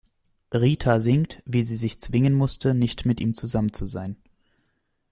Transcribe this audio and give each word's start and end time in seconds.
Rita 0.51 0.99
singt, 0.99 1.43
wie 1.45 1.61
sie 1.61 1.75
sich 1.75 1.99
zwingen 1.99 2.33
musste, 2.33 2.73
nicht 2.73 3.05
mit 3.05 3.19
ihm 3.19 3.35
zusammen 3.35 3.71
zu 3.71 3.85
sein. 3.85 4.15